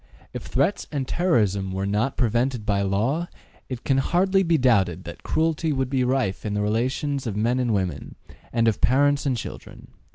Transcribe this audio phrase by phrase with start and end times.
[0.33, 3.27] If threats and terrorism were not prevented by law,
[3.69, 7.59] it can hardly be doubted that cruelty would be rife in the relations of men
[7.59, 8.15] and women,
[8.51, 9.89] and of parents and children.